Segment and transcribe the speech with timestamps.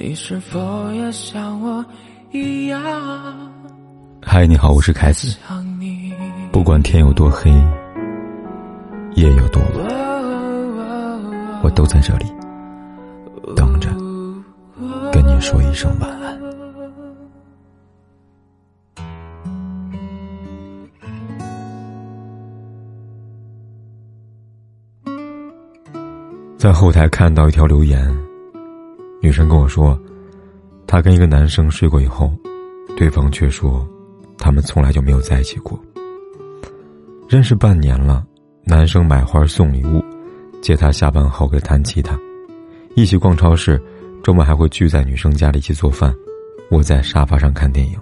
[0.00, 1.84] 你是否也像我
[2.30, 2.80] 一样？
[4.22, 5.36] 嗨，你好，我是凯子。
[6.52, 7.50] 不管天有多黑，
[9.16, 9.84] 夜有多晚，
[11.64, 12.26] 我都在这里
[13.56, 13.88] 等着
[15.12, 16.38] 跟你说一声晚安。
[26.56, 28.08] 在后台看到一条留言，
[29.28, 30.00] 女生跟我说，
[30.86, 32.32] 她跟一个男生睡过以后，
[32.96, 33.86] 对方却说，
[34.38, 35.78] 他们从来就没有在一起过。
[37.28, 38.24] 认识半年了，
[38.64, 40.02] 男生买花送礼物，
[40.62, 42.18] 接她下班后给弹吉他，
[42.94, 43.78] 一起逛超市，
[44.22, 46.10] 周末还会聚在女生家里一起做饭，
[46.70, 48.00] 窝在沙发上看电影。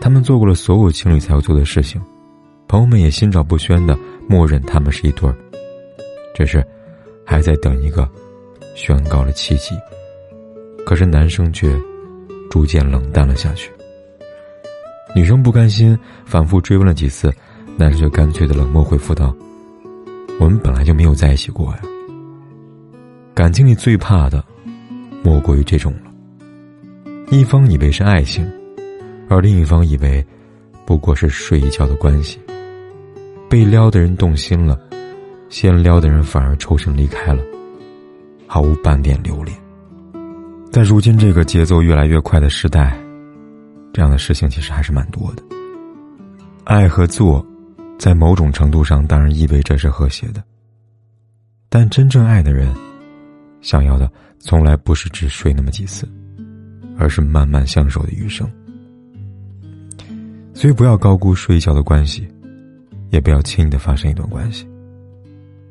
[0.00, 2.02] 他们做过了所有情侣才要做的事情，
[2.66, 3.96] 朋友们也心照不宣的
[4.28, 5.36] 默认他们是一对儿，
[6.34, 6.60] 只是。
[7.24, 8.08] 还在等一个
[8.74, 9.74] 宣告了奇迹，
[10.88, 11.78] 可是男生却
[12.50, 13.70] 逐渐冷淡了下去。
[15.14, 17.30] 女生不甘心，反复追问了几次，
[17.76, 19.36] 男生却干脆的冷漠回复道
[20.40, 21.82] ：“我们本来就没有在一起过呀。”
[23.36, 24.42] 感情里最怕的，
[25.22, 26.10] 莫过于这种了。
[27.30, 28.50] 一方以为是爱情，
[29.28, 30.24] 而另一方以为
[30.86, 32.40] 不过是睡一觉的关系。
[33.46, 34.80] 被撩的人动心了。
[35.50, 37.42] 先撩的人反而抽身离开了，
[38.46, 39.54] 毫无半点留恋。
[40.78, 42.96] 在如今这个节奏越来越快的时代，
[43.92, 45.42] 这样的事情其实还是蛮多的。
[46.62, 47.44] 爱和做，
[47.98, 50.40] 在某种程度上当然意味着是和谐的，
[51.68, 52.72] 但真正爱的人，
[53.60, 56.08] 想要的从来不是只睡那么几次，
[56.96, 58.48] 而是慢慢相守的余生。
[60.54, 62.24] 所以不要高估睡觉的关系，
[63.10, 64.64] 也不要轻易的发生一段关系。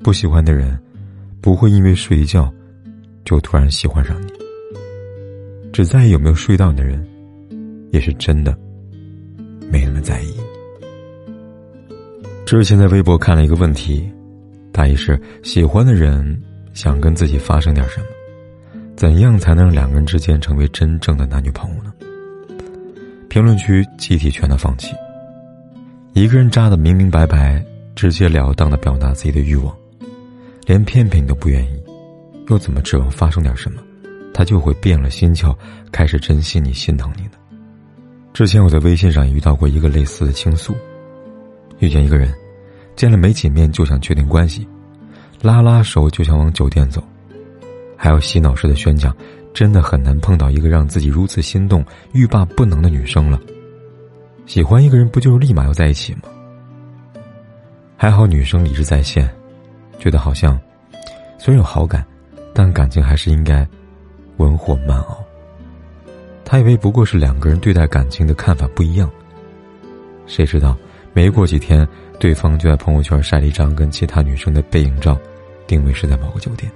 [0.04, 0.78] 不喜欢的人，
[1.40, 2.54] 不会因为睡一觉，
[3.24, 4.47] 就突然喜欢上你。
[5.78, 7.08] 只在意有没有睡到你的人，
[7.92, 8.58] 也是真的
[9.72, 10.34] 没那么在意。
[12.48, 14.12] 之前在微博看了一个问题，
[14.72, 16.36] 大意是：喜欢的人
[16.74, 18.08] 想跟自己发生点什么，
[18.96, 21.94] 怎样才能让两个人之间成为真正的男女朋友呢？
[23.30, 24.96] 评论区集体劝他放弃。
[26.14, 27.64] 一个人渣的明明白白、
[27.96, 29.72] 直截了当的表达自己的欲望。
[30.66, 31.84] 连骗骗都不愿意，
[32.50, 33.84] 又怎么指望发生点什么，
[34.38, 35.52] 他就会变了心窍，
[35.92, 37.32] 开始珍惜你、心疼你呢？
[38.36, 40.76] 之前我在微信上也遇到过一个类似的倾诉：
[41.80, 42.32] 遇见一个人，
[42.96, 44.68] 见了没几面就想确定关系，
[45.42, 47.04] 拉拉手就想往酒店走，
[47.98, 49.12] 还有洗脑式的宣讲，
[49.56, 53.42] 真的很难碰到一个让自己如此心动、欲罢不能的女生了。
[54.46, 56.30] 喜欢一个人不就是立马要在一起吗？
[57.98, 59.28] 还好女生理智在线。
[59.98, 60.60] 觉得好像，
[61.40, 62.06] 虽然有好感，
[62.54, 63.68] 但感情还是应该
[64.38, 65.24] 文火慢熬。
[66.46, 69.10] 他以为不过是两个人对待感情的看法不一样，
[70.26, 70.78] 谁知道
[71.14, 71.88] 没过几天，
[72.20, 75.18] 对方就在朋友圈晒了一张跟其他女生的背影照，
[75.68, 76.72] 定位是在某个酒店。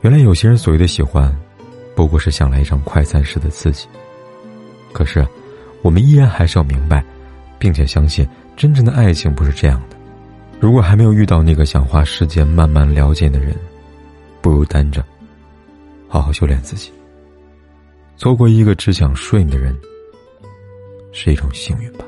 [0.00, 1.32] 原来有些人所谓的喜欢，
[1.94, 3.86] 不过是想来一场快餐式的刺激。
[4.92, 5.24] 可是，
[5.80, 7.04] 我们依然还是要明白，
[7.58, 9.96] 并且相信，真正的爱情不是这样的。
[10.58, 13.54] 如果还没有遇到那个想花时间慢慢了解的人，
[14.40, 15.04] 不如单着，
[16.12, 16.92] 好好修炼自己。
[18.18, 19.74] 错过一个只想睡你的人，
[21.10, 22.04] 是一种幸运吧。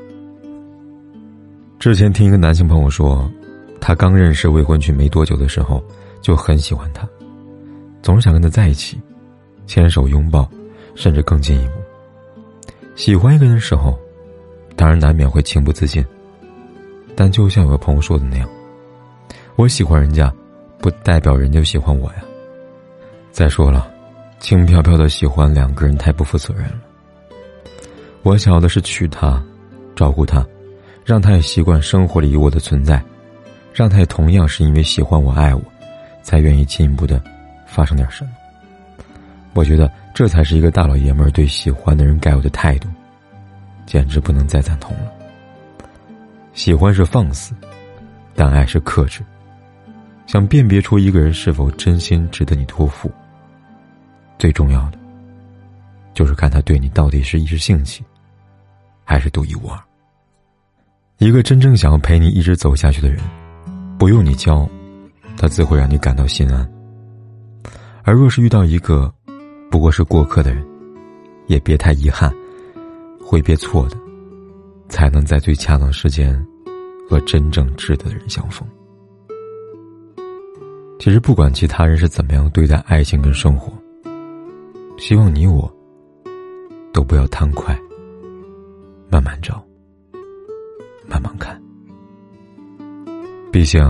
[1.79, 3.27] 之前听一个男性朋友说，
[3.81, 5.83] 他刚认识未婚妻没多久的时候，
[6.21, 7.09] 就很喜欢她，
[8.03, 9.01] 总是想跟她在一起，
[9.65, 10.47] 牵手拥抱，
[10.93, 11.73] 甚至更进一步。
[12.95, 13.97] 喜欢一个人的时候，
[14.75, 16.05] 当然难免会情不自禁。
[17.15, 18.47] 但就像有个朋友说的那样，
[19.55, 20.31] 我喜欢人家，
[20.77, 22.23] 不代表人家喜欢我呀。
[23.31, 23.91] 再说了，
[24.39, 26.79] 轻飘飘的喜欢两个人太不负责任了。
[28.21, 29.41] 我想要的是娶她，
[29.95, 30.45] 照顾她，
[31.03, 33.03] 让她也习惯生活里有我的存在，
[33.73, 35.61] 让她也同样是因为喜欢我、爱我，
[36.21, 37.21] 才愿意进一步的
[37.65, 38.31] 发生点什么。
[39.53, 42.89] 我觉得这才是一个大老爷们儿对喜欢的人该有的态度，
[43.85, 45.11] 简直不能再赞同了。
[46.53, 47.53] 喜欢是放肆，
[48.35, 49.21] 但爱是克制。
[50.25, 53.11] 想辨别出一个人是否真心值得你托付，
[54.37, 54.97] 最重要的，
[56.13, 58.03] 就是看他对你到底是一时兴起，
[59.03, 59.79] 还是独一无二。
[61.17, 63.19] 一个真正想要陪你一直走下去的人，
[63.97, 64.67] 不用你教，
[65.37, 66.69] 他自会让你感到心安。
[68.03, 69.11] 而若是遇到一个
[69.71, 70.65] 不过是过客的人，
[71.47, 72.33] 也别太遗憾，
[73.19, 73.97] 挥别错的。
[74.87, 76.39] 才能在最恰当时间，
[77.09, 78.67] 和真正值得的人相逢。
[80.99, 83.73] 其实，不管其他人是怎么样对待爱情跟生活，
[84.97, 85.71] 希望你我
[86.93, 87.77] 都不要贪快，
[89.09, 89.63] 慢慢找，
[91.07, 91.61] 慢慢看。
[93.51, 93.81] 毕竟，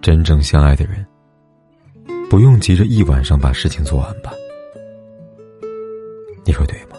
[0.00, 1.04] 真正相爱的人，
[2.30, 4.32] 不用急着一晚上把事情做完吧？
[6.44, 6.96] 你说对吗？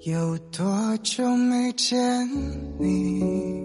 [0.00, 2.28] 有多久没见
[2.78, 3.64] 你？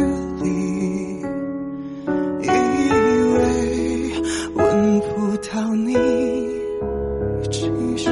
[7.49, 8.09] 气息，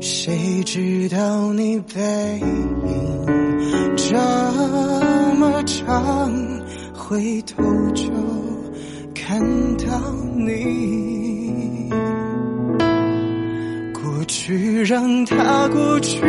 [0.00, 4.16] 谁知道你背影这
[5.36, 6.32] 么长，
[6.94, 7.62] 回头
[7.94, 8.04] 就
[9.14, 9.40] 看
[9.78, 11.90] 到你。
[13.92, 16.20] 过去让它过去，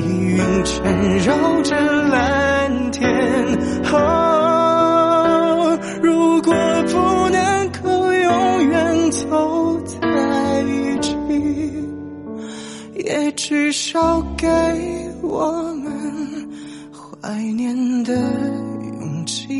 [0.00, 1.74] 云缠绕着
[2.08, 3.08] 蓝天，
[3.92, 6.52] 哦，如果
[6.86, 9.98] 不能够永远走在
[10.62, 11.16] 一起，
[12.94, 14.46] 也至少给
[15.22, 15.88] 我们。
[17.20, 18.14] 怀念的
[19.00, 19.58] 勇气，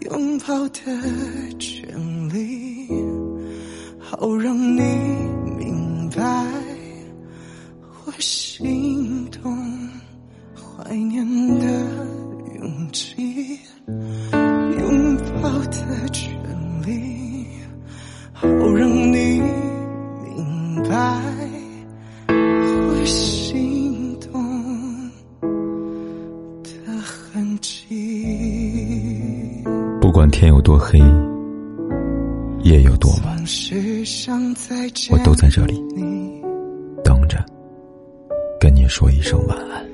[0.00, 0.80] 拥抱的
[10.94, 11.26] 怀念
[11.58, 11.66] 的
[12.60, 13.58] 勇气，
[13.88, 16.32] 拥抱的权
[16.86, 17.44] 利，
[18.32, 18.46] 好
[18.76, 19.40] 让你
[20.22, 21.20] 明白
[22.28, 24.40] 我心动。
[30.00, 31.00] 不管天有多黑，
[32.62, 33.36] 夜有多晚，
[35.10, 35.74] 我都在这里
[37.02, 37.44] 等着，
[38.60, 39.93] 跟你说一声晚安。